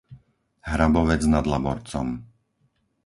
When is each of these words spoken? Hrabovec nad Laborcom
Hrabovec 0.71 1.21
nad 1.33 1.45
Laborcom 1.53 2.07